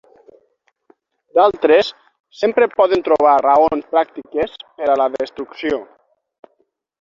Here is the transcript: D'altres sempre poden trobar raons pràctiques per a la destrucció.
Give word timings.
D'altres 1.39 1.91
sempre 2.37 2.67
poden 2.79 3.05
trobar 3.09 3.35
raons 3.47 3.85
pràctiques 3.93 4.57
per 4.81 4.89
a 4.95 4.97
la 5.03 5.09
destrucció. 5.19 5.81